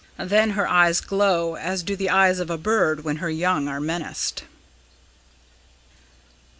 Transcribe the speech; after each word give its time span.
Then 0.17 0.49
her 0.57 0.67
eyes 0.67 0.99
glow 0.99 1.53
as 1.57 1.83
do 1.83 1.95
the 1.95 2.09
eyes 2.09 2.39
of 2.39 2.49
a 2.49 2.57
bird 2.57 3.03
when 3.03 3.17
her 3.17 3.29
young 3.29 3.67
are 3.67 3.79
menaced." 3.79 4.45